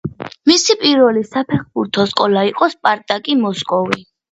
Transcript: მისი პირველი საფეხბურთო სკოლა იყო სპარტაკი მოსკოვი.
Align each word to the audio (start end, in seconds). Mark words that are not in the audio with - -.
მისი 0.51 0.75
პირველი 0.83 1.23
საფეხბურთო 1.33 2.07
სკოლა 2.15 2.47
იყო 2.51 2.73
სპარტაკი 2.77 3.39
მოსკოვი. 3.47 4.05